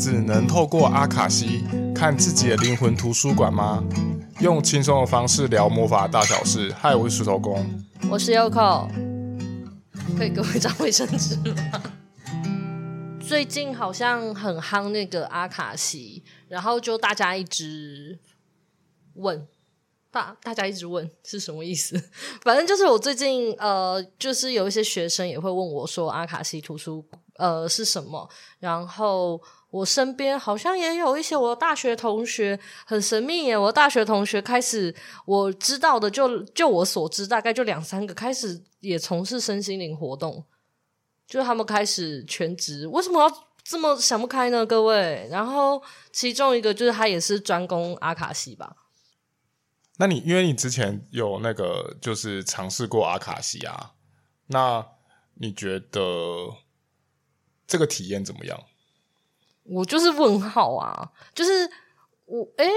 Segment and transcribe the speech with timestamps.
[0.00, 1.62] 只能透过阿卡西
[1.94, 3.84] 看自己的灵魂图书馆吗？
[4.40, 6.72] 用轻松的方式聊魔法大小事。
[6.72, 7.62] 嗨，我是石头公，
[8.10, 8.88] 我是 Yoko，
[10.16, 11.82] 可以给我一张卫生纸吗？
[13.20, 18.18] 最近好像很夯那个阿卡西，然后就大家一直
[19.16, 19.46] 问。
[20.12, 21.94] 大大家一直问是什么意思？
[22.42, 27.04] 反正就是我最近呃，就是有一些学生也会问我说阿卡西图书
[27.36, 28.28] 呃是什么？
[28.58, 29.40] 然后
[29.70, 33.56] 我身边好像也有一些我大学同学很神秘耶。
[33.56, 40.44] 我大学同学开始我知道的就就我所知大概就两三个开始也从事身心灵活动，
[41.26, 42.86] 就他们开始全职。
[42.88, 44.66] 为什么要这么想不开呢？
[44.66, 45.80] 各位，然后
[46.12, 48.74] 其中一个就是他也是专攻阿卡西吧。
[49.98, 53.92] 那你因为你之前有那个就是尝试过阿卡西啊，
[54.48, 54.84] 那
[55.34, 56.00] 你觉得
[57.66, 58.58] 这个体验怎么样？
[59.70, 61.70] 我就是问号啊，就是
[62.26, 62.68] 我诶、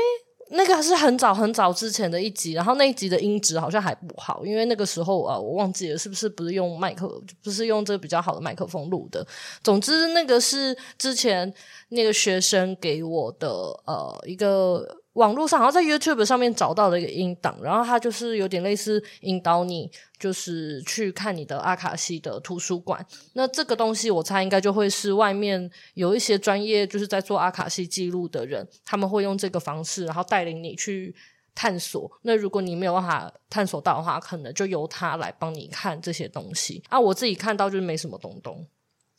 [0.52, 9.26] 那个是很早很早之前的一集，然后那一集的音质好像还不好，因为那个时候啊，我忘记了是不是不是用麦克，不是用这个比较好的麦克风录的。
[9.64, 11.52] 总之，那个是之前
[11.90, 13.50] 那个学生给我的
[13.86, 15.03] 呃一个。
[15.14, 23.06] 网络上好像在 YouTube 上面找到了一个音档，然后它就是有点类似引导你，就是去看你的阿卡西的图书馆。
[23.34, 31.16] 那这个东西我猜应该就会是外面有一些专业就是在做阿卡西记录的人，他们会用这个方式，然后带领你去
[31.54, 32.12] 探索。
[32.24, 36.82] 那如果你没有办法探索到的话，可能就由他来帮你看这些东西。
[36.90, 38.66] 啊，我自己看到就是没什么东东。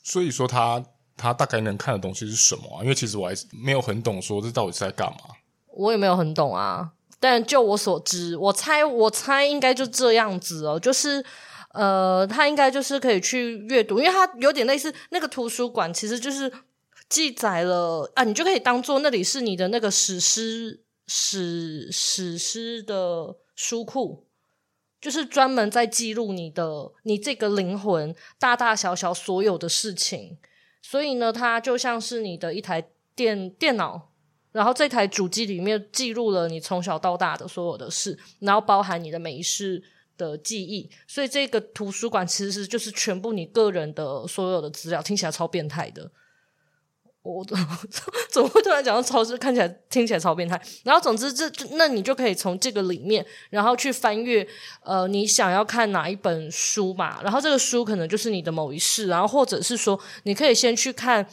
[0.03, 0.85] 所以说他
[1.17, 2.83] 他大概能看的东西是什么啊？
[2.83, 5.19] 因为其实我还是没有很懂，说这到底是在干嘛。
[5.77, 11.25] 我也没有很懂啊，但就我所知，我猜我猜应该就这样子哦，就是
[11.73, 16.53] 呃，他应该就是可以去阅读，因为他有点类似那个图书馆，其实就是
[17.09, 24.27] 记载了啊，你就可以当做那里是你的那个史诗史史诗的书库，
[25.01, 30.39] 就是专门在记录你的你这个灵魂大大小小所有的事情，
[30.81, 34.11] 所以呢，它就像是你的一台电电脑。
[34.55, 39.83] 然后这台主机里面记录了你从小到大的所有的事，然后包含你的每一世
[40.17, 46.09] 的记忆，所以这个图书馆其实就是全部你个人的所有的资料，听起来超变态的。
[47.23, 47.79] 我怎么
[48.31, 49.37] 怎么会突然讲到超市？
[49.37, 50.61] 看起来听起来超变态。
[50.85, 54.47] 然后总之这那你就可以从这个里面，然后去翻阅
[54.83, 61.27] 呃你想要看哪一本书嘛，然后这个书可能就是你的某一世，然后或者是说你可以先去看。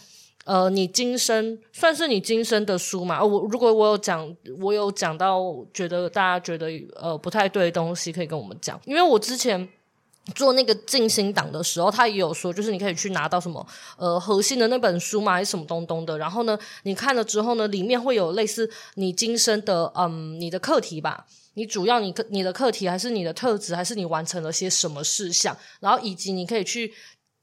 [0.44, 3.24] 呃，你今生算是你今生的书嘛？
[3.24, 5.40] 我如果我有讲，我有讲到，
[5.72, 8.80] 觉得大家觉得呃不太对的东西，可以跟我们讲。
[8.86, 9.70] 因为我之前
[10.34, 13.66] 做那个静心档的时候，他也有说，就是你可以去拿到什么
[13.98, 16.18] 呃核心的那本书嘛，还是什么东东的。
[16.18, 26.92] 然后呢，你看了之后呢，里面会有类似你今生的嗯你的课题吧，你主要你你的课题还是你的特质，还是你完成了些什么事项，然后以及你可以去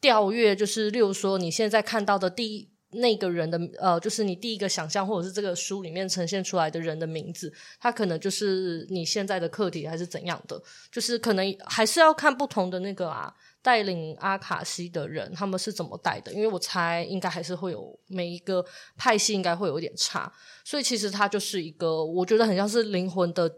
[0.01, 2.69] 调阅，就是例如说你现在看到的第一。
[2.91, 10.59] 那个人的呃，就是你第一个想象，或者是这个书里面呈现出来的人的名字，他可能就是你现在的课题，还是怎样的？
[10.91, 18.65] 就是可能还是要看不同的那个啊，带领阿卡西的人他们是怎么带的，因为我猜应该还是会有每一个
[18.97, 20.33] 派系应该会有点差，
[20.65, 23.55] 所以其实它就是一个我觉得很像是灵魂的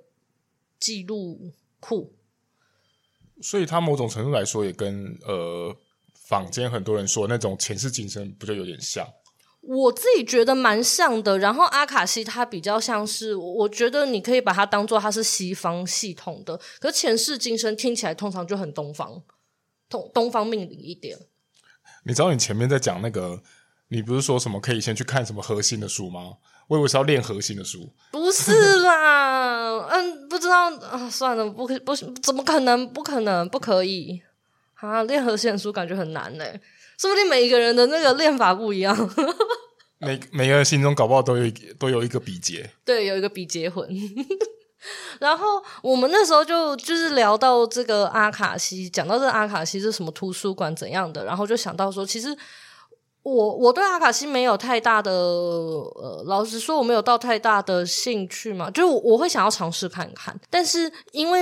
[0.81, 2.12] 记录库，
[3.41, 5.73] 所以它某种程度来说也跟呃
[6.15, 9.07] 坊间很多人说那种前世今生不就有点像？
[9.60, 19.22] 我自己觉得蛮像的，然后阿卡西它比较像是，我觉得你可以把它当做它是西方系统的，可是前世今生听起来通常就很东方，
[19.88, 21.19] 东东方命理一点。
[22.04, 23.43] 你知道你前面在讲那个，
[23.88, 26.38] 你不是说什么可以先去看什么核心的书吗？
[26.69, 34.22] 我以为是要练核心的书，不是啦， 嗯，不知道啊，算了，不可不怎么可能，不可能，不可以
[34.75, 36.60] 啊，练核心的书感觉很难嘞。
[37.00, 38.94] 说不定每一个人的那个练法不一样，
[40.00, 43.88] 每每个人心中搞不好都有一都有一个比劫，对，有一个比劫魂。
[45.19, 52.37] 然后我们那时候就就是聊到这个阿卡西，讲到这个阿卡西是什么图书馆怎样的，然后就想到说，其实
[53.23, 61.41] 我我对阿卡西没有太大的呃，老实说我没有到太大的兴趣嘛，就我，我会想要尝试看看，但是因为。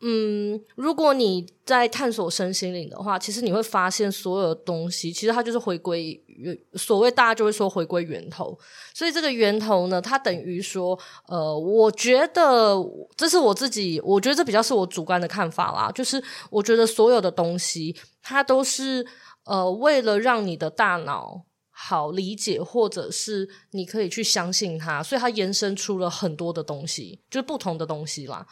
[0.00, 8.56] 嗯，如果你在探索身心灵的话，其实你会发现所有的东西，其实它就是回归源，所谓大家就会说回归源头。
[8.94, 10.96] 所以这个源头呢，它等于说，
[11.26, 12.76] 呃，我觉得
[13.16, 15.90] 这是我自己，我觉得这比较是我主观的看法啦。
[15.92, 19.04] 就是我觉得所有的东西，它都是
[19.46, 28.46] 呃为了让你的大脑好理解，或者是你可以去相信它，所以它延伸出了很多的东西，就是不同的东西啦。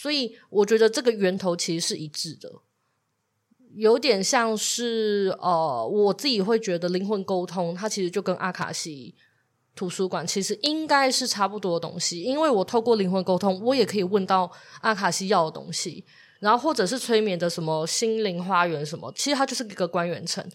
[0.00, 2.48] 所以我觉得这个源头其实是一致的，
[3.74, 9.16] 有点像是呃，我自己会觉得灵魂沟通，它其实就跟阿卡西
[9.74, 14.48] 图书馆其实应该是差不多的东西，因为我透过灵魂沟通，我也可以问到
[14.82, 16.04] 阿卡西要的东西。
[16.38, 20.48] 然后或者是催眠的什么心灵花园什么，其实它就是一个关元层。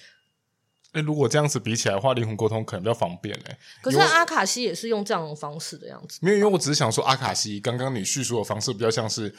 [0.94, 3.57] 哎，如果这样子比起来的话，灵魂沟通可能比较方便哎。
[3.81, 6.19] 可是阿卡西也是用这样的方式的样子。
[6.22, 9.36] 没有，因为我只是想说，阿卡西刚刚你叙述的方式比较像是，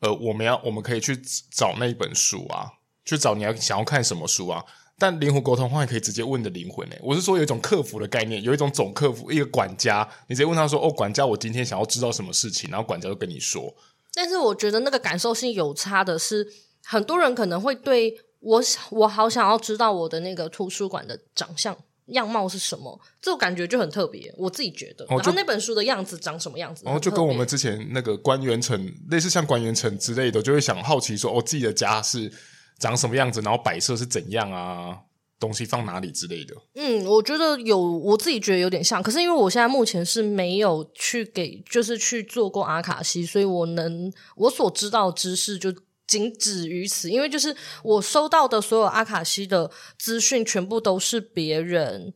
[0.00, 1.16] 呃，我们要我们可以去
[1.50, 2.70] 找那一本书啊，
[3.04, 4.64] 去找你要想要看什么书啊。
[4.98, 6.98] 但灵魂沟通的话，你可以直接问你的灵魂哎。
[7.02, 13.74] 我是说有一种客服的概念，有一种总客服，一个管家，你直接问他说：“哦，管家，我今天想要知道什么事情？”然后管家就跟你说。
[14.14, 16.46] 但是我觉得那个感受性有差的是，
[16.84, 24.32] 很多人可能会对我，我好想要知道我的那个图书馆的长相样貌是什么，这种感觉就很特别。
[24.36, 32.30] 我自己觉得，然后那本书的样子长什么样子，然后就跟我们之前那个官员城类似，像官员城之类的，就会想好奇说，哦，自己的家是
[32.78, 34.98] 长什么样子，然后摆设是怎样啊。
[35.38, 36.54] 东西放哪里之类的？
[36.76, 39.02] 嗯，我觉得有，我自己觉得有点像。
[39.02, 45.74] 可是因为我现在目前是没有去给，就是去做过阿卡西，所以我能我所知道的知识就
[46.12, 47.10] 仅止于此。
[47.10, 52.12] 因为就是我收到的所有阿卡西的资讯，全部都是别人。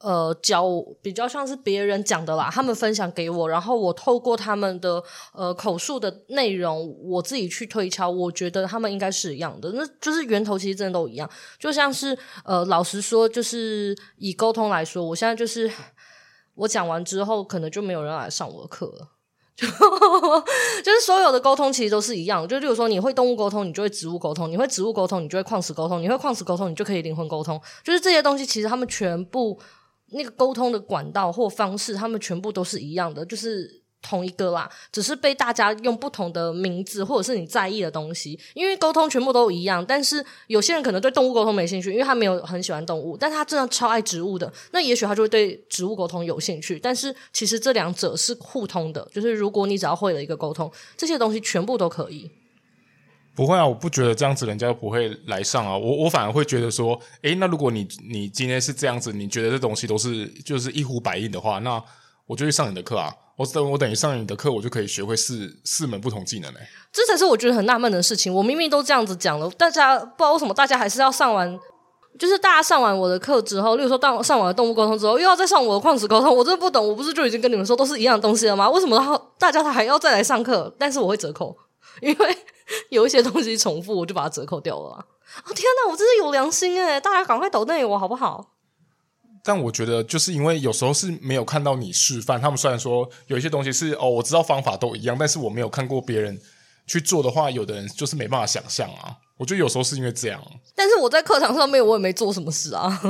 [0.00, 0.64] 呃，教
[1.02, 5.02] 比较像是别人讲的啦，他们分享给我，然后我透过他们的
[5.32, 11.28] 呃口述的内容，我自己去推敲，我觉得他们应该是一样的，那就是源头其实真的都一样，
[11.58, 15.68] 就像是呃，老实说，就是以沟通来说，我现在就是
[16.54, 19.17] 我讲完之后，可能就没有人来上我的课了，
[19.58, 19.66] 就
[20.82, 29.60] 就是所有的沟通其实都是一样，就例如说你会动物沟通，你就会植物沟通；你会植物沟通，你就会矿石沟通；你会矿石沟通，你就可以灵魂沟通，就是这些东西其实他们全部。
[30.10, 38.38] 那个沟通的管道或方式，他们全部都是一样的，就是同一个啦，只是被大家用不同的名字，或者是你在意的东西。
[38.54, 46.78] 因为沟通全部都一样，但是有些人可能对动物沟通没兴趣，因为他没有很喜欢动物，但他真的超爱植物的，那也许他就会对植物沟通有兴趣。
[46.78, 52.30] 但是其实这两者是互通的，就是如果你只要会了一个沟通，这些东西全部都可以。
[53.34, 55.78] 不会啊，我不觉得这样子人家不会来上啊。
[55.78, 61.80] 我我反而会觉得说，诶，那如果你你今天是这样子，你觉得这东西都是就是一呼百应的话，那
[62.28, 63.12] 我就去上你的课啊。
[63.36, 66.60] 我等我等于上你的课，我就可以学会四四门不同技能嘞。
[66.92, 68.32] 这才是我觉得很纳闷的事情。
[68.32, 71.58] 我明明都这样子讲了，大家不知道为什么大家还是要上完，
[72.18, 76.86] 就是大家上完我的课之后，例如说当上完了动物沟通之后，又要再上我的矿石沟通，我真的不懂。
[76.86, 78.68] 我不是就已经跟你们说都是一样东西了吗？
[78.70, 80.74] 为什么大家他还要再来上课？
[80.78, 81.56] 但是我会折扣，
[82.02, 82.38] 因为。
[82.90, 84.90] 有一些东西重复，我就把它折扣掉了。
[84.90, 88.44] 哦，天哪，我真是有良心诶，大家赶快抖内我好不好？
[89.48, 92.38] 但我觉得，就是因为有时候是没有看到你示范。
[92.38, 96.38] 他们虽然说有一些东西是哦，我知道方法都一样，但是我没有看过别人
[96.86, 99.16] 去做的话，有的人就是没办法想象啊。
[99.38, 100.38] 我觉得有时候是因为这样。
[100.74, 103.00] 但是我在课堂上面，我也没做什么事啊。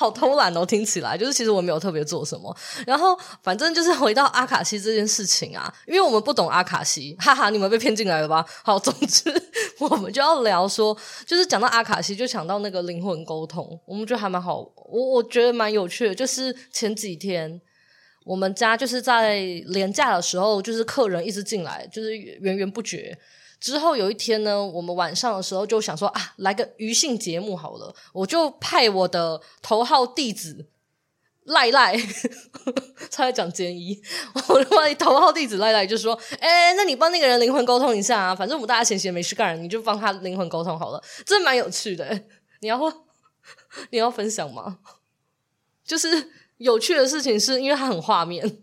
[0.00, 2.56] 好偷懒哦，听起来就是其实我没有特别做什么。
[2.86, 8.42] 然后反正就是回到阿卡西这件事情啊，因为我们不懂阿卡西，哈哈，你们被骗进来了吧？
[8.64, 9.30] 好，总之
[9.78, 14.60] 我们就要聊说，就是讲到阿卡西，就想到那个灵魂沟通，我们觉得还蛮好，
[14.90, 16.14] 我我觉得蛮有趣的。
[16.14, 17.60] 就是前几天
[18.24, 23.18] 我们家就是在连假的时候，就是客人一直进来，就是源源不绝。
[23.60, 30.66] 之后有一天呢，我们晚上的时候就想说啊，来个余兴节目好了，我就派我的头号弟子
[31.44, 31.94] 赖赖，
[33.10, 34.00] 差点讲奸一，
[34.48, 42.24] 我的头号弟子赖赖就说，哎，那你帮那个人灵魂沟通一下啊，反正我们大家闲闲没事干，你就帮他灵魂沟通好了，真蛮有趣的。
[42.60, 42.78] 你要
[43.90, 44.78] 你要分享吗？
[45.84, 48.62] 就是有趣的事情是因为它很画面。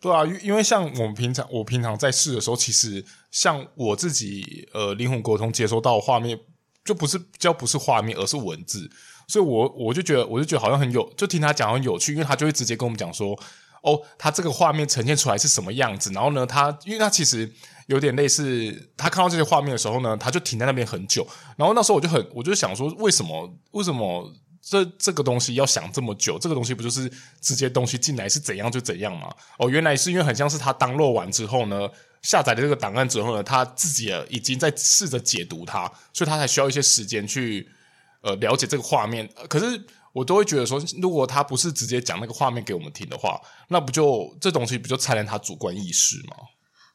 [0.00, 6.38] 对啊，因因为像我们平常，我平常在试的时候，其实像我自己，呃，灵魂沟通接收到画面，
[6.84, 8.90] 就不是比较不是画面，而是文字，
[9.28, 13.38] 所以我我就觉得，我就觉得好像很有，就听他讲很有趣，因为他就会直接跟我们讲说，
[13.82, 17.52] 哦，他这个画面呈现出来是什么样子，然后呢，他因为他其实
[17.88, 21.26] 有点类似，他看到这些画面的时候呢，他就停在那边很久，
[21.56, 24.32] 然后那时候我就很，我就想说，为什么，为什么？
[24.62, 29.34] 这这个东西要想这么久，这个东西不就是直接东西进来是怎样就怎样吗？
[29.58, 31.88] 哦，原来是因为很像是他登录完之后呢，
[32.22, 37.68] 下载了这个档案之后呢，他自己已经在试着解读它，所以他才需要一些时间去
[38.20, 39.28] 呃了解这个画面。
[39.48, 46.36] 可是我都会觉得说，如果他不是直接讲那个画面给我们听的话，那不就这东西不就掺了他主观意识吗？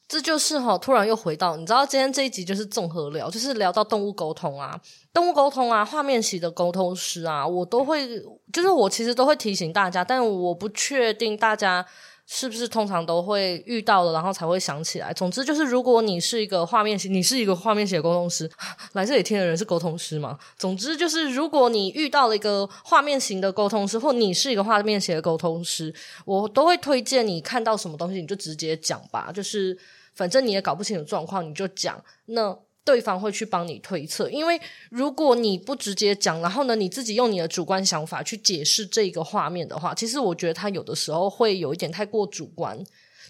[0.08, 4.80] 这就是哈，突然又回到，你知道今天这一集就是综合聊，就是聊到动物沟通啊，
[5.12, 8.08] 动物沟通啊，画面型的沟通师啊，我都会，
[8.54, 11.84] 就是我其实都会提醒大家，但我不确定大家
[12.28, 15.14] 是不是通常都会遇到了，然后才会想起来。
[15.14, 18.50] 总之就是，如果你是一个画面型，你是一个画面型的沟通师，
[18.94, 20.38] 来这里听的人是沟通师吗？
[20.58, 25.94] 总之就是，如果你遇到了一个画面型的沟通师，或你是一个画面型的沟通师，
[26.26, 29.78] 我都会推荐你看到什么东西你就直接讲吧，就是。
[30.16, 34.30] 反正你也搞不清楚状况，你就讲，那对方会去帮你推测。
[34.30, 42.82] 因为如果你不直接讲，然后呢，你自己用你的主观想法去解释这个画面的话，其实我觉得他有的时候会有一点太过主观。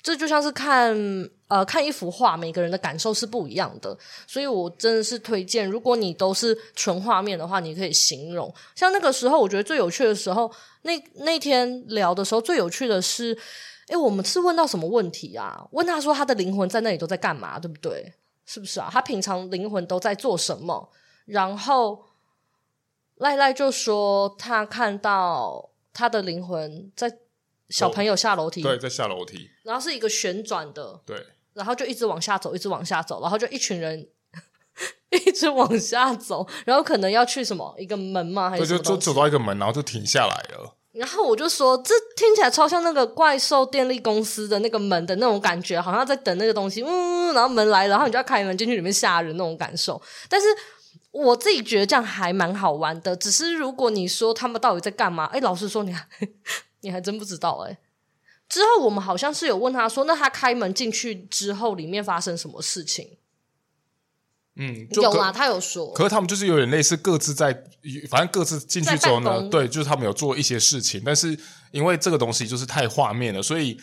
[0.04, 0.96] 这就像是看
[1.48, 3.98] 呃看一幅画，每个人的感受是不一样的。
[4.28, 8.54] 所以我真的是推荐，如果你都是纯画面的话，你可以形容。
[8.76, 10.52] 像那个时候，我觉得最有趣的时候，
[10.84, 10.92] 那
[11.24, 13.36] 那天聊的时候，最有趣的是。
[13.88, 15.64] 诶，我们是问到什么问题啊？
[15.70, 18.12] 问他说他的灵魂在那里都在干嘛，对不对？
[18.46, 18.90] 是不是啊？
[18.92, 20.92] 他平常灵魂都在做什么？
[21.26, 22.06] 然后
[23.16, 27.18] 赖赖就说他看到他的灵魂在
[27.70, 34.08] 小朋友下楼梯，对，在下楼梯，然后是一个旋转的，对，然后就一直往下走，一直往下走，然后就一群人
[35.26, 38.52] 一直往下走，然后可能要去什么一个门嘛？
[38.52, 40.76] 还是就就走到一个门，然后就停下来了。
[40.96, 50.02] 然后我就说，这听起来超像那个怪兽电力公司的那个门的那种感觉，好像在等那个东西，嗯，然后门来了，然后你就要开门进去里面吓人那种感受。
[50.30, 50.48] 但是
[51.12, 53.16] 我自己觉得这样还蛮好玩的。
[53.16, 56.08] 只是如果你说他们到底在干嘛，哎，老实说你还
[56.82, 57.78] 你还真不知道哎。
[58.48, 63.18] 之后我们好像是有问他说，那他开门进去之后，里面发生什么事情？
[64.58, 65.92] 嗯，有啊，他有说。
[65.92, 67.54] 可是他们就是有点类似各自在，
[68.10, 71.38] 反正各自进去之后呢，对，就是他们有做一些事情，但是
[71.72, 73.78] 因为这个东西就是太画面了，所以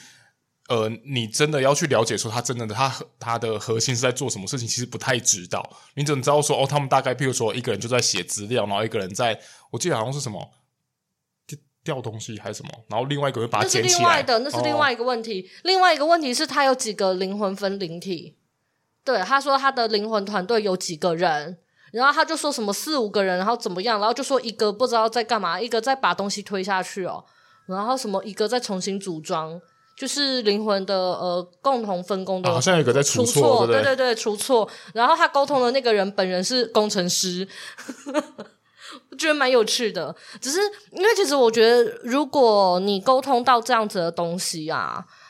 [0.68, 5.62] 呃，你真的要去了解说他真的他他的核心是在做什么事情，其实不太知道。
[5.94, 9.38] 你只能知道说哦，他们大概譬如说一个人就在写资料，然后一个人在，
[9.70, 10.50] 我记得好像是什么
[11.46, 13.92] 掉掉东西还是什么，然后另外一个会把它捡起来。
[13.92, 15.42] 那是另外的，那是另外一个问题。
[15.42, 18.38] 哦、另外一个问题是，他有几个灵魂分灵体。
[19.04, 21.58] 对，他说他的灵魂团队有几个人，
[21.92, 27.24] 然后他就说什么四五个人，然后怎么样，然后就说一个不知道在干嘛，一个在把东西推下去哦，
[27.66, 29.60] 然后什么一个在重新组装，
[29.98, 34.68] 就是灵魂的呃共同分工的，好像有一个在出错，对对对，出错。
[34.94, 37.46] 然后他沟通的那个人本人是工程师，
[39.10, 40.14] 我 觉得蛮有趣的。
[40.40, 40.60] 只是
[40.92, 45.21] 因为其实我觉得，如果你沟通到这样子的东西啊，哎。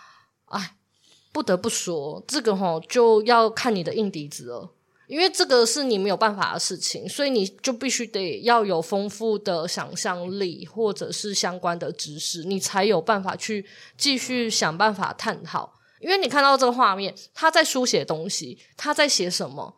[1.32, 4.70] 不得不说，这个齁就要看你的硬底子了，
[5.06, 13.64] 因为这个是你没有办法的事情，所以你就必须得要有丰富的想象力或者是相关的知识，你才有办法去
[13.96, 15.72] 继续想办法探讨。
[16.00, 19.76] 因为你看到这个画面，他在书写东西，他在写什么，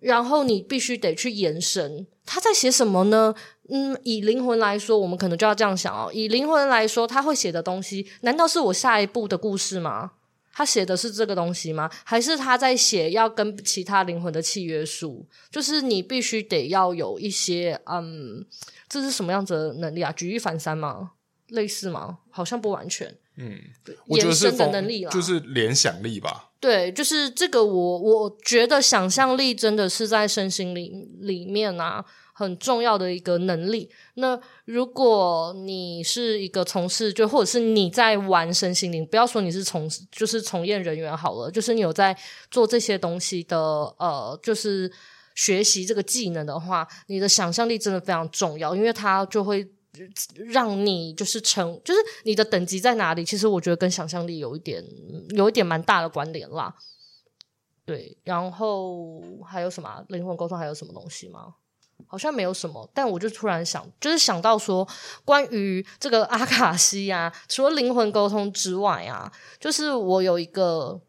[0.00, 3.34] 然后你必须得去延伸，他在写什么呢？
[3.68, 6.10] 嗯，以灵魂来说，我们可能就要这样想哦。
[6.12, 10.12] 以灵魂来说，他会写的东西，难道是我下一步的故事吗？
[10.58, 11.88] 他写的是这个东西吗？
[12.02, 15.24] 还是他在写要跟其他灵魂的契约书？
[15.52, 18.44] 就是你必须得要有一些，嗯，
[18.88, 20.10] 这是什么样子的能力啊？
[20.10, 21.12] 举一反三吗？
[21.46, 22.18] 类似吗？
[22.28, 23.16] 好像不完全。
[23.38, 23.58] 嗯，
[24.08, 26.50] 延伸的能力啦，就是联想力吧。
[26.60, 32.04] 对，就是这个我，我我觉得想象力真的是在身心里里面啊。
[32.38, 33.90] 很重要的一个能力。
[34.14, 42.16] 那如果你是一个从事，就或者是你在玩身心灵，不要说你是从事，就是从业人员好了，就是你有在
[42.48, 44.88] 做这些东西的，呃，就是
[45.34, 49.68] 学习这个技能的话，你的想象力真的非常重要，因为它就会
[50.46, 54.84] 让你就是成，就是你的等级在哪里，其实我觉得跟想象力有一点，
[55.30, 56.74] 有一点蛮大的关联啦。
[57.84, 60.58] 对，然后还有什么灵魂沟通？
[60.58, 61.54] 还有什么东西吗？
[62.06, 64.86] 好像没有什么，但我就突然想，就是想到说，
[65.24, 71.00] 关于这个阿卡西啊，除了灵魂沟通之外啊，就是我有一个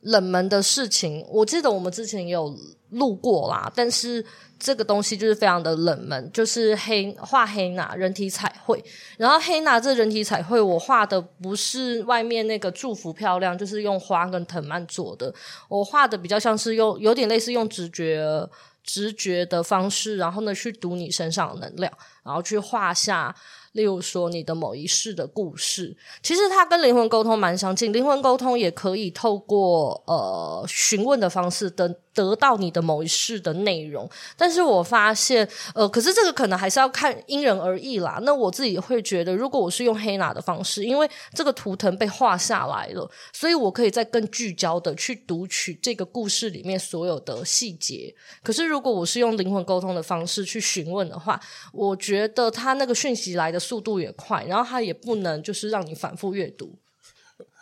[0.00, 2.56] 冷门的事情，我记得我们之前有
[2.90, 4.24] 录过啦，但是
[4.58, 8.82] 这个东西就是非常的冷门，就是黑画黑娜人体彩绘，
[9.16, 15.34] 然后黑娜这人体彩绘，我画的不是外面那个祝福漂亮，就是用花跟藤蔓做的，
[15.68, 18.48] 我画的比较像是用有点类似用直觉。
[18.84, 21.92] 直觉的方式，然后呢，去读你身上的能量，
[22.24, 23.34] 然后去画下。
[23.78, 27.92] 例如说，你的某一世的故事，其实它跟灵魂沟通蛮相近。
[27.92, 34.10] 灵魂沟通也可以透过呃询问的方式得得到你的某一世的内容。
[34.36, 38.18] 但是我发现，呃，可是这个可能还是要看因人而异啦。
[38.22, 48.12] 那我自己会觉得，如果我是用黑拿的方式，因为这个图腾被画下来了，所以我可以再更聚焦的去读取这个故事里面所有的细节。
[48.42, 51.40] 可是如果我是用灵魂沟通的方式去询问的话，
[51.72, 53.58] 我觉得他那个讯息来的。
[53.68, 56.78] 速度也快，然后他也不能就是让你反复阅读，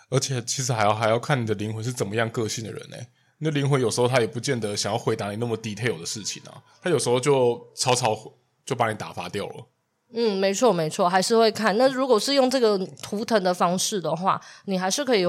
[0.08, 2.96] 而且其实还要还要看你的灵魂是怎么样个性的人呢？
[3.38, 8.16] 那灵魂有时候他也不见得想要回答你那么 detail 的事情啊，他有时候就草草
[8.64, 9.66] 就把你打发掉了。
[10.14, 11.76] 嗯，没错没错，还是会看。
[11.76, 15.26] 那如果是用这个图腾的方式的话，你还是可以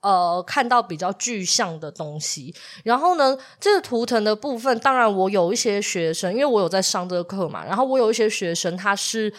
[0.00, 2.54] 呃看到比较具象的东西。
[2.84, 9.32] 然后呢，这个图腾的部分，当然我有一些学生，因为我有在上这个课嘛，然后我有一些学生他是。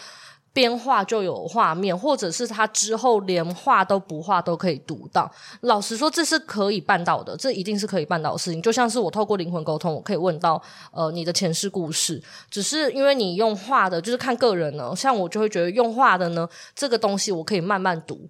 [0.52, 5.30] 边画就有画面，或者是他之后连画都不画都可以读到。
[5.60, 8.60] 老实说，这是可以办到的，这一定是可以办到的事情。
[8.60, 10.60] 就像是我透过灵魂沟通，我可以问到
[10.92, 14.92] 呃你的前世故事，只是因为你用画的，就是看个人呢。
[14.96, 18.28] 像我就会觉得用画的呢，这个东西我可以慢慢读，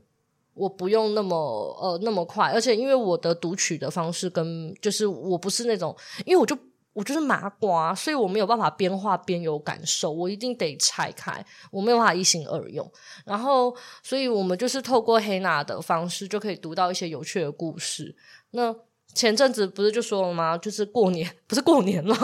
[0.54, 1.36] 我不用那么
[1.80, 5.96] 呃那么快，而且因为我的读取的方式跟就是我不是那种，
[6.26, 6.56] 因为我就。
[6.92, 12.90] 我就是麻瓜，所以我没有办法边画边有感受，我一定得拆开，我没有办法一心二用。
[13.25, 18.14] 然后，所以我们就是透过黑娜的方式，就可以读到一些有趣的故事。
[18.50, 18.75] 那
[19.14, 20.59] 前阵子不是就说了吗？
[20.59, 22.14] 就是过年，不是过年了，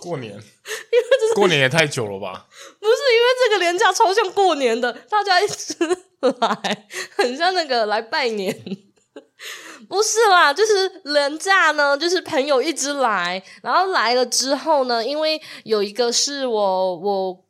[0.00, 2.46] 过年，因为这是过年也太久了吧？
[2.80, 5.74] 不是，因为这个年 假超像过年的，大家一直
[6.20, 6.86] 来，
[7.16, 8.85] 很像那个来拜年。
[9.88, 17.45] 不是啦，就是人家呢，就是朋友一直来，然后来了之后呢，因为有一个是我我。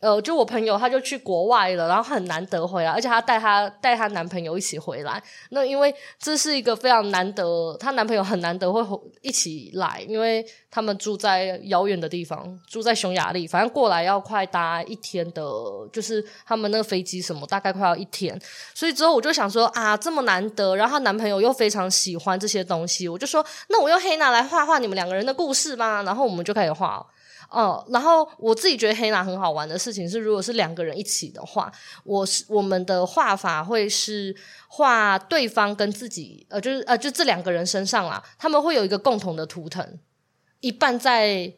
[0.00, 5.22] 呃，就我朋友，他就去国外了，然后很难得回来，而且她带她带她男朋友一起回来。
[5.50, 8.82] 那因为这是一个非常难得，她男朋友很难得会
[9.20, 15.42] 一起来，因为他们住在遥远的地方，住在匈牙利，反正过来要快搭一天的，
[15.92, 18.40] 就是他们那个飞机什么，大概快要一天。
[18.74, 26.02] 所以之后我就想说啊，这么难得，然后她男朋友又非常喜欢这些东西，我就说，那我用黑拿来画画你们两个人的故事吧。
[26.04, 27.06] 然后我们就开始画。
[27.50, 31.70] 哦，然后我自己觉得黑拿很好玩的事情是，如果是两个人一起的话，
[32.04, 34.34] 我是我们的画法会是
[34.68, 39.98] 画对方跟自己，呃，就是呃，就这两个人身上啦，他们会有一个共同的图腾，
[40.60, 41.52] 一半在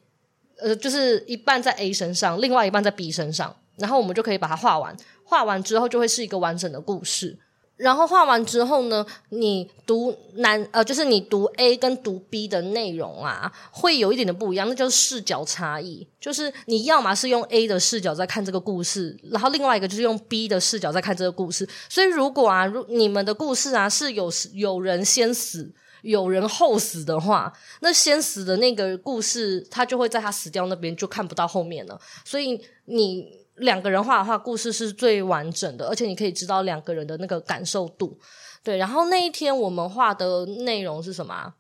[0.59, 7.39] 呃，就是一半在 A 身上，另外一半在 B 身上，然后我们就可以把它画完，画完之后就会是一个完整的故事。
[7.83, 16.07] 然后画完之后呢，你读男呃，就是你读 A 跟读 B 的内容啊，会有一点的不一样，那就是视角差异。
[16.21, 21.69] 就是你要么是用 A 的视角在看这个故事，然后另外一个就是用 B 的视角在看这个故事。
[21.89, 32.01] 所以如果啊，如你们的故事啊是有有人先死，有人后死的话，那先死的那个故事，他就会在他死掉那边就看不到后面了。
[32.25, 33.42] 所以你。
[33.63, 38.19] 两个人画的话，故事是最完整的，而且你可以知道两个人的那个感受度。
[38.63, 41.55] 对，然后那一天我们画的内容是什么？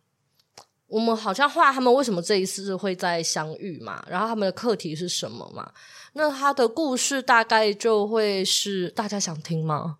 [0.87, 5.73] 我们好像画他们为什么这一次会再相遇嘛，然后他们的课题是什么嘛？
[6.13, 9.97] 那他的故事大概就会是大家想听吗？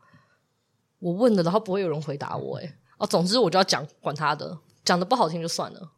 [0.99, 5.93] 我问的，然后不会有人回答我，诶哦，总之我就要讲，管他的，讲的不好听就算了。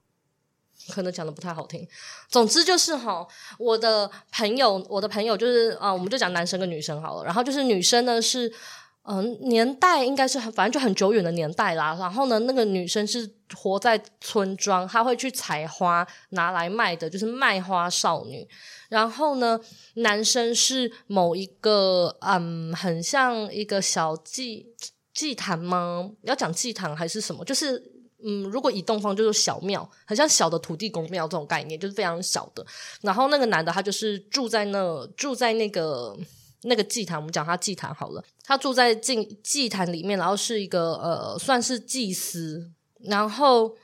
[0.93, 1.87] 可能讲的不太好听，
[2.29, 3.27] 总之就是哈，
[3.59, 7.25] 我的朋友，我的朋友就是啊、我们就讲男生跟女生好了。
[7.25, 8.53] 然后就是女生呢是，
[9.05, 11.97] 嗯、年代应该是很，反正就很久远的年代啦。
[11.99, 18.47] 然后呢，那个女生是活在村庄，她会去采花拿来卖的，就是卖花少女。
[18.89, 19.59] 然后呢，
[19.95, 24.75] 男生是某一个嗯，很像一个小祭
[25.13, 26.11] 祭坛吗？
[26.23, 27.45] 要讲祭坛还是什么？
[27.45, 27.94] 就是。
[28.25, 32.65] 嗯，如果以东方就是小庙，很像小的土地公庙这种概念，就是非常小的。
[33.03, 36.17] 然后那个男的他就是住在那，住在那个
[36.63, 38.25] 那个祭坛，我们讲他祭坛好了。
[38.43, 42.71] 他住在祭祭坛里面，然后是一个呃，算是祭司。
[43.01, 43.77] 然后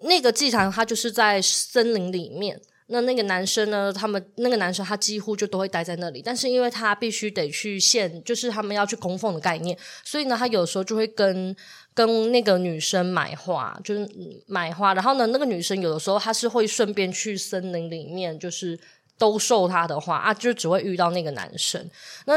[0.00, 2.60] 那个祭坛他就是在森林里面。
[2.86, 11.56] 那那个男生呢，他们那个男生他几乎就都会待在那里，但是因为他必须得去献，就是他们要去供奉的概念，所以呢，他有时候就会跟。
[11.96, 14.04] 跟那个女生买花，就是
[14.48, 18.76] 买花，然后呢，那个女生有的时候她是会顺便去森林里面，就是
[19.16, 21.88] 兜售她的花啊，就只会遇到那个男生。
[22.26, 22.34] 那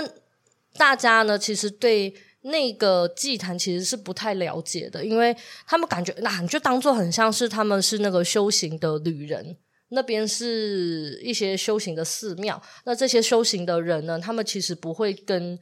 [0.77, 9.57] 大家呢，其实对那个祭坛其实是不太了解的，因为他们感觉那、啊、你就当做很像是他们是那个修行的旅人，
[9.89, 15.57] 那边是一些修行的寺庙，那这些修行的人呢，他们其实不会跟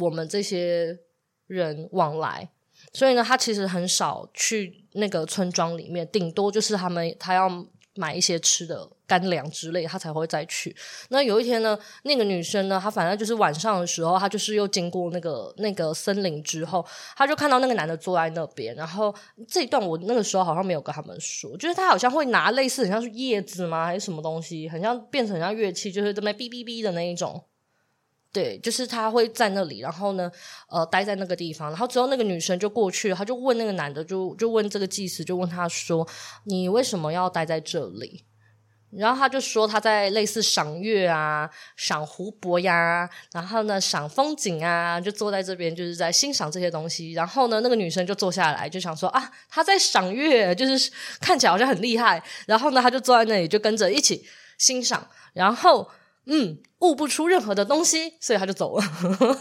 [0.00, 0.98] 我们这些
[1.46, 2.50] 人往来，
[2.92, 7.66] 所以呢，他其实很少去那个村庄里面，顶多就是他们他要。
[7.98, 10.74] 买一些吃的干粮之类，他才会再去。
[11.10, 16.84] 那有一天呢，那个女生呢，她反正就是晚上的时候，她就是又经过那个那个森林之后，
[17.16, 18.74] 她就看到那个男的坐在那边。
[18.74, 19.14] 然后
[19.46, 27.44] 这一段我那个时候好像没有跟他们说，就是他好像会拿类似很像是叶子吗，还是什么东西，很像变成很像乐器，就是这么哔哔哔的那一种。
[28.32, 30.30] 对，就是他会在那里，然后呢，
[30.68, 36.06] 呃，待在那个地方，然后之后那个女生就过去，他就问那个男的，就就问这个祭司，就问他说
[36.44, 38.24] ：“你为什么要待在这里？”
[38.90, 47.12] 然后他就说他在类似赏月啊、赏湖泊呀，然后呢赏风景啊，就坐在这边，就是在欣赏这些东西。
[47.12, 52.22] 然后呢，那个女生就坐下来，就想说啊，他在赏月，就是看起来好像很厉害。
[52.46, 54.26] 然后呢，他就坐在那里，就跟着一起
[54.58, 55.08] 欣赏。
[55.32, 55.90] 然后。
[56.28, 58.84] 嗯，悟不出任何的东西，所以他就走了。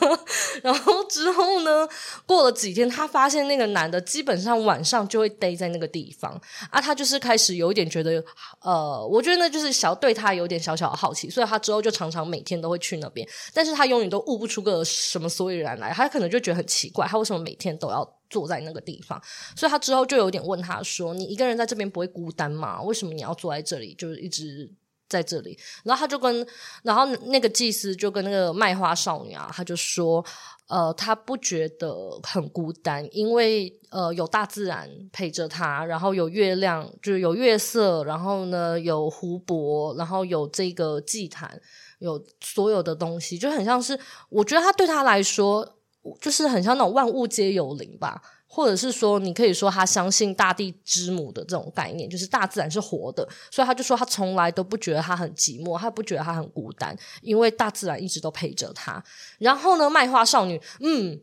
[0.62, 1.88] 然后之后呢，
[2.28, 8.24] 过了几天，他发现那个男的基本上晚上就会待在那个地方啊，他就是开始有一点觉得，
[8.62, 19.19] 呃，我觉得那就是小对他有点小小的好奇，所以他之后就常常每天都会去那边，但是他永远都悟不出个什么所以然来，他可能就觉得很奇怪，他为什么每天都要坐在那个地方？
[19.56, 22.80] 所以他之后就有点问他说：“你一个人在这边不会孤单吗？
[22.84, 23.95] 为什么你要坐在这里？
[23.95, 24.71] 就是一直。”
[25.15, 26.45] 在这里，然后他就跟，
[26.84, 30.23] 然后那个祭司就跟那个卖花少女啊，他就说，
[30.67, 41.62] 呃，他不觉得很孤单，因为呃有大自然陪着他，然后有月亮，就是有月色，然后呢有湖泊，然后有这个祭坛，
[41.99, 43.97] 有所有的东西，就很像是，
[44.30, 45.78] 我觉得他对他来说，
[46.19, 48.21] 就是很像那种万物皆有灵吧。
[48.47, 59.03] 或者是说，你可以说他相信大地之母的这种概念，就是大自然是活的，所以他就说他从来都不觉得他很寂寞，他不觉得他很孤单，因为大自然一直都陪着他。
[59.39, 61.19] 然后呢，卖花少女，嗯，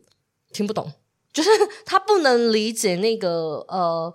[0.51, 0.91] 听不懂，
[1.33, 1.49] 就是
[1.85, 4.13] 他不能理解那个呃。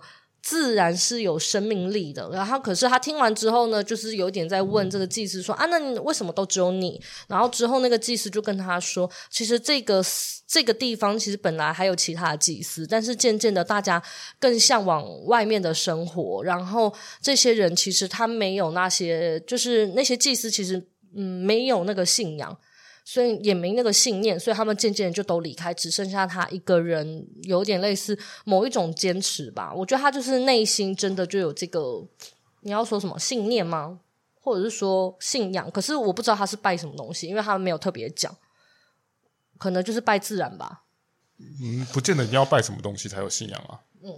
[0.49, 6.99] 自然是有生命力的，然后可是他听完之后呢，就是有点在问这个祭司说啊，那你为什么都只有你？
[7.27, 10.03] 然后之后那个祭司就跟他说，其实这个
[10.47, 14.01] 这个地方其实本来还有其他的祭司，但是渐渐的大家
[14.39, 20.83] 更向往外面的生活，然后这些人其实他没有那些，就是那些祭司其实
[21.15, 22.57] 嗯没有那个信仰。
[23.11, 29.73] 所以也没那个信念，所以他们渐渐就都离开，只剩下他一个人，有点类似某一种坚持吧。
[29.73, 32.05] 我觉得他就是内心真的就有这个，
[32.61, 33.99] 你要说什么信念吗？
[34.39, 35.71] 或者是说信仰？
[35.71, 38.31] 可是我不知道他是拜什么东西，因为他们没有特别讲，
[39.57, 40.83] 可能就是拜自然吧。
[41.39, 43.81] 嗯，不见得你要拜什么东西才有信仰啊。
[44.03, 44.13] 嗯，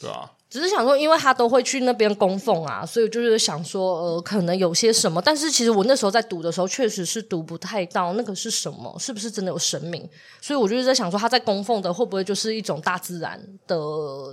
[0.00, 0.32] 对啊。
[0.50, 5.22] 只是想说，因为他都会去那边供奉啊，所以就是想说，呃，可能有些什么。
[5.22, 10.10] 但是其实我那时候在读的时候，确实是读不太到那个是什么，是不是真的有神明？
[10.40, 13.76] 所以我就是在想说，他在供奉的会不会就是一种大自然的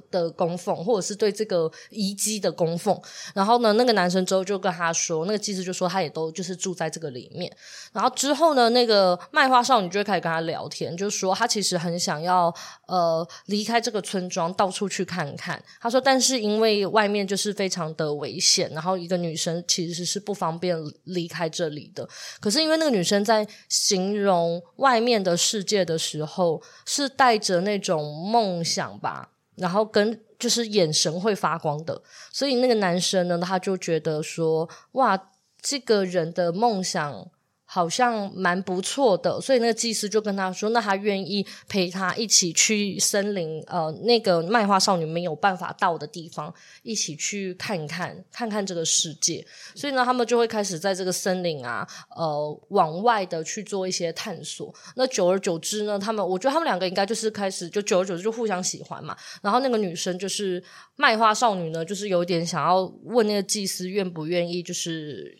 [0.10, 2.99] 的供奉，或者是对这个遗迹的供奉？
[3.36, 7.56] 然后呢，那个男生之后就跟他说，那个祭司就说他也都就是住在这个里面。
[7.93, 12.51] 然后之后呢，那个卖花少女就会开始跟他聊天，就说他其实很想要
[12.88, 15.62] 呃离开这个村庄，到处去看看。
[15.80, 16.01] 他说。
[16.10, 22.08] 但是因为外面就是非常的危险，然后一个女生其实是不方便离开这里的。
[22.39, 35.22] 可是因为那个女生在形容外面的世界的时候，是带着那种梦想吧，然后跟就是眼神会发光的，所以那个男生呢，他就觉得说，哇，
[35.62, 37.30] 这个人的梦想。
[37.69, 46.51] 好像蛮不错的，所以那个祭司就跟他说：“那他愿意陪他一起去森林，呃，那个卖花少女没有办法到的地方，
[46.82, 49.45] 一起去看一看，看看这个世界。
[49.75, 54.73] 所以呢，他们就会开始在这个森林啊，呃，往外的去做一些探索。
[54.95, 59.13] 那久而久之呢，他们我觉得他们两个应该就是开始就久而久之就互相喜欢嘛。
[59.41, 60.63] 然后那个女生就是
[60.95, 65.38] 卖花少女呢，就是有点想要问那个祭司愿不愿意，就是。”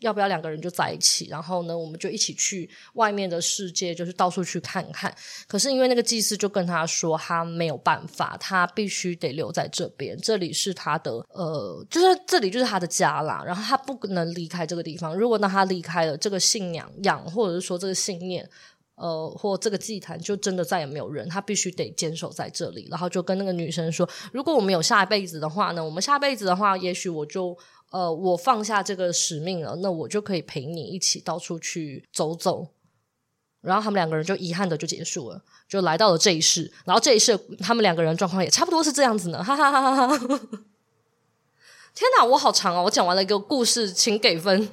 [0.00, 1.28] 要不要两个人就在一起？
[1.28, 5.14] 然后呢，我们就一起去外面的世界，就是到处去看看。
[5.46, 13.42] 可是因为那个祭司就跟他说，他没有办法，他必须得留在这边，这里是他的，呃，就是这里就是他的家啦。
[13.46, 15.14] 然后他不能离开这个地方。
[15.14, 18.48] 如果当他离开了这个信仰，养或者是说这个信念，
[18.94, 22.88] 呃，或这个祭坛，就真的再也没有人，他必须得坚守在这里。
[22.90, 27.54] 然后就跟那个女生说，如果我们有下一辈子的话呢，我们下辈子的话，也许我就。
[27.90, 32.68] 呃，我放下这个使命了，那我就可以陪你一起到处去走走。
[33.60, 36.72] 然后他们两个人就遗憾的就结束了，就来到了这一世。
[36.86, 40.18] 然后这一世他们两个人状况也差不多是这样子呢，哈哈哈哈哈。
[41.92, 42.84] 天哪，我好长哦！
[42.84, 44.68] 我讲完了一个故事，请给分。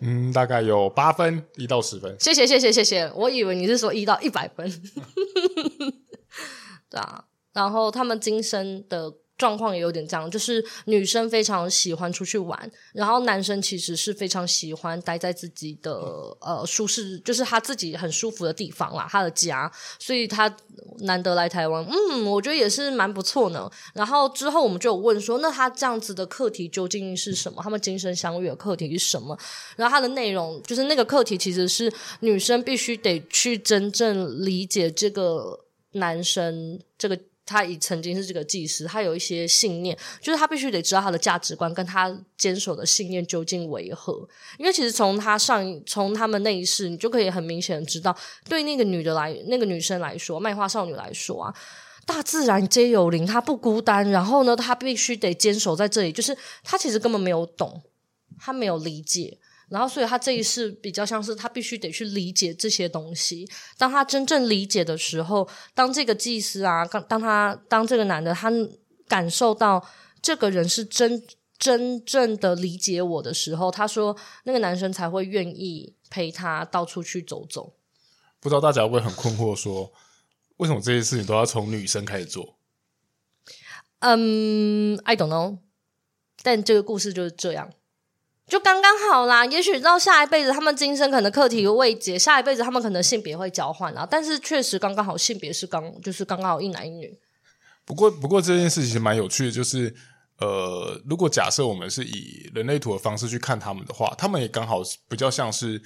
[0.00, 2.14] 嗯，大概有八分，一到十分。
[2.20, 3.10] 谢谢，谢谢，谢谢。
[3.16, 4.70] 我以为你是说一到一百分。
[6.90, 9.14] 对啊，然后他们今生的。
[9.36, 15.92] 状况也有点这样，就是女生非常喜欢出去玩，然后男生其实是非常喜欢待在自己的
[16.40, 20.54] 呃舒适，就是他自己很舒服的地方啦，他的家，所以他
[21.00, 23.68] 难得来台湾，嗯，我觉得也是蛮不错呢。
[23.92, 27.60] 然后之后我们就有问说，那他这样子的课题究竟是什么？
[27.60, 29.36] 他们今生相遇的课题是什么？
[29.76, 35.58] 然后他的内容就是那个课题其实是女生必须得去真正理解这个
[35.92, 37.18] 男生这个。
[37.46, 44.26] 他已曾经是这个祭司，他有一些信念，就是他必须得知道他的价值观跟他坚守的信念究竟为何。
[44.58, 48.16] 因为其实从他上从他们那一世，你就可以很明显的知道，
[48.48, 51.54] 对那个女的来，那个女生来说，麦花少女来说啊，
[52.06, 54.08] 大自然皆有灵，她不孤单。
[54.10, 57.82] 然后呢，她必须得坚守在这里，就是她其实根本没有懂，
[58.38, 59.38] 她没有理解。
[59.68, 63.48] 然后，所以他这一世比较像是他必须得去理解这些东西。
[63.78, 68.50] 当他真正理解的时候，当这个祭司啊，当当他当这个男的他
[69.08, 69.84] 感受到
[70.20, 71.22] 这个人是真
[71.58, 77.74] 真正的理解我的时候，他说那个男生才会愿意陪他到处去走走。
[78.40, 79.92] 不知道大家会不会很困惑说，说
[80.58, 82.58] 为什么这些事情都要从女生开始做？
[84.00, 85.58] 嗯，I don't know。
[86.42, 87.70] 但这个故事就是这样。
[88.46, 94.06] 就刚刚好啦，也许到下一辈子，他们今生可能课题未解，下一辈子他们可能性别会交换啊。
[94.08, 97.18] 但是确实刚刚好，性别是刚，就是刚刚好一男一女。
[97.86, 99.94] 不过，不过这件事情蛮有趣的，就是
[100.38, 105.80] 呃，如果假设我们是以人类图的方式去看他们的话，他们也刚好比较像是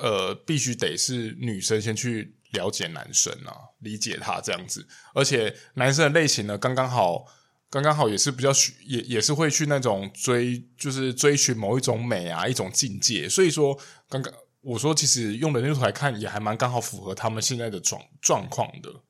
[0.00, 7.26] 呃，必须得是女生先去了解男生啊，理解他这样子，而且男生的类型呢，刚刚好。
[7.70, 8.50] 刚刚好也是比较
[8.84, 13.28] 也也是会去那种追，就是追寻某一种美啊，一种境界。
[13.28, 13.78] 所以说，
[14.08, 19.02] 刚刚我说，其实用人类图来看，也还蛮刚好符合他们现在的状状况的。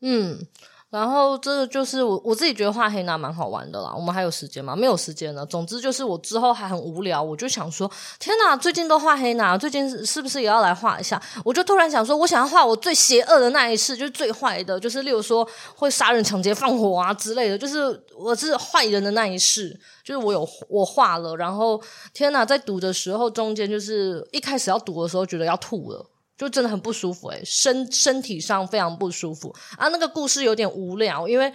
[0.00, 0.46] 嗯。
[0.90, 3.92] 然后这个就是我我自己觉得画黑娜蛮好玩的啦。
[3.94, 4.74] 我们还有时间吗？
[4.74, 5.44] 没有时间了。
[5.44, 11.20] 总之就是我之后还很无聊，我就想说，天哪，最近都画黑娜，最近是不是也要来画一下？
[11.44, 15.46] 我就突然想说，我想要画我最邪恶的那一世，就是最坏的，就是例如说
[15.76, 21.36] 会杀人、抢劫、放火啊之类的，就是我是坏人的那一世，就是我有我画了。
[21.36, 21.78] 然后
[22.14, 26.06] 天哪，在读的时候中间就是一开始要读的时候觉得要吐了。
[26.38, 29.88] 就真的很不舒服诶，身身体上非常不舒服啊！
[29.88, 31.52] 那个故事有点无聊，因为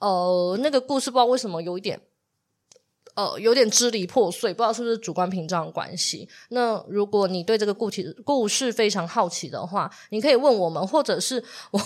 [0.00, 1.98] 呃，那个故事不知道为什么有一点
[3.14, 6.28] 呃，有点支离破碎，不知道是不是主观屏障关系。
[6.50, 11.80] 那如果你对这个故体故事非常好奇的话，你可以问我们，或者是我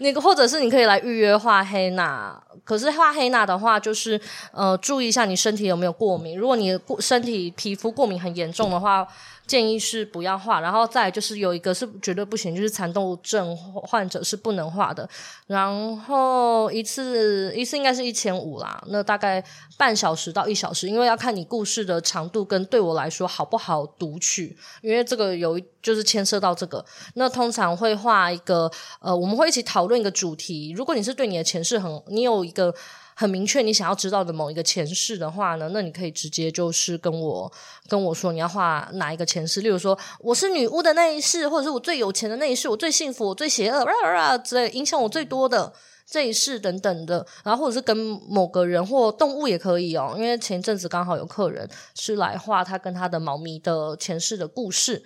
[0.00, 2.42] 那个，或者是你可以来预约画黑娜。
[2.64, 4.18] 可是画黑娜的话，就是
[4.50, 6.36] 呃，注意一下你身体有没有过敏。
[6.36, 9.06] 如果你的身体皮肤过敏很严重的话。
[9.46, 15.08] 建议是不要画，然后再就是有一个是绝对不行，就是蚕豆症患者是不能画的。
[15.46, 19.44] 然后一次一次应该是一千五啦，那大概
[19.76, 26.84] 半小时到一小时，因为要看你故事的长度跟对我来说好不好读取，因为这个有就是牵涉到这个。
[27.14, 30.72] 那通常会画一个呃，我们会一起讨论一个主题。
[30.76, 32.74] 如果你是对你的前世很，你有一个。
[33.16, 37.52] 很明确，你想要知道的某一个前世的话呢，那你可以直接就是跟我
[37.88, 45.72] 跟我说你要画哪一个前世，例如说我是女巫的那一世，或者是我最有钱的那一世，我最幸福，我最邪恶，啊之类影响我最多的
[46.06, 47.96] 这一世等等的，然后或者是跟
[48.28, 55.02] 某个人或动物也可以哦，因为前一阵子刚好有客人是来画他跟他的猫咪的前世的故事。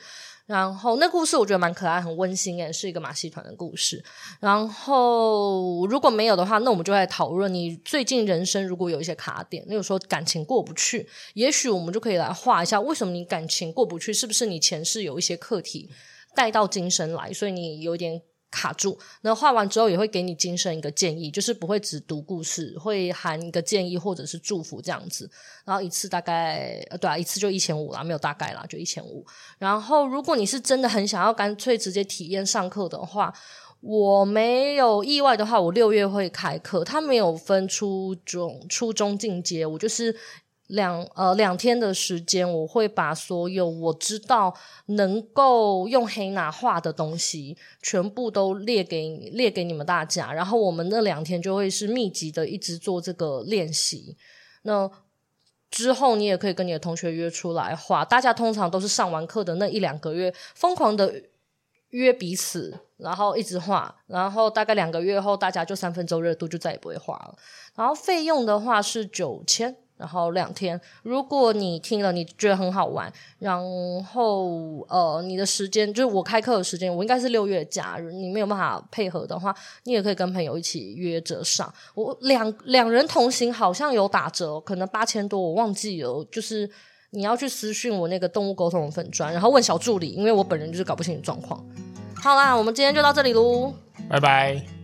[0.48, 4.02] 然后那故事我觉得蛮可爱，很温馨诶，是一个马戏团的故事。
[4.40, 15.90] 然后如果没有的话，那我们就来讨论你最近人生如果有一些卡点，例如说感情过不去，也许我们就可以来画一下为什么你感情过不去，是不是你前世有一些课题
[16.34, 18.22] 带到今生来，所以你有点。
[18.50, 25.30] 卡住，那画完之后也会给你今生一个建议，就是不会只读故事，会含一个建议或者是祝福这样子。
[25.64, 29.24] 然后一次大概呃，对啊，一次就一千五啦，没有大概啦，就一千五。
[29.58, 33.32] 然后如果你是真的很想要干脆直接体验上课的话，
[33.80, 40.16] 我没有意外的话，我六月会开课，它没有分初中、初中进阶，我就是。
[40.68, 44.54] 两呃两天的时间，我会把所有我知道
[44.86, 50.32] 能够用黑拿画的东西，全部都列给列给你们大家。
[50.32, 54.16] 然后我们那两天就会是密集的，一直做这个练习。
[54.62, 54.90] 那
[55.70, 58.04] 之后你也可以跟你的同学约出来画。
[58.04, 61.22] 大家通常都是上完课的那一两个月，疯狂的
[61.90, 67.38] 约彼此，然后一直画，然后大概两个月后，大家就三分钟热度，就再也不会画了。
[67.74, 70.80] 然后费用的话是九千，然后两天。
[71.02, 73.54] 如果你听了你觉得很好玩，然
[74.04, 81.70] 后呃你的时间就是我开课的时间，我应该是六月假日，你没有办法配合的话，你也可以跟朋友一起约着上。
[81.94, 86.26] 我两两人同行好像有打折，可能八千多，我忘记了。
[86.30, 86.70] 就是
[87.10, 91.64] 你要去私讯我那个动物沟通的粉专，然后问小助理，因为我本人就是搞不清楚状况。
[92.14, 93.74] 好啦，我们今天就到这里喽，
[94.08, 94.77] 拜拜。